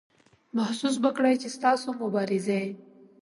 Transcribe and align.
محسوس 0.57 0.95
به 1.03 1.09
کړئ 1.17 1.35
چې 1.41 1.47
ستاسو 1.57 1.87
مبارزې. 2.01 2.61